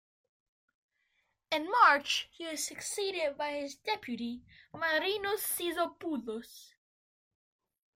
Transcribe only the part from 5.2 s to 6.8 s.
Sizopoulos.